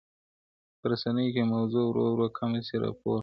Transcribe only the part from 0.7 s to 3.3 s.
په رسنيو کي موضوع ورو ورو کمه سي راپور-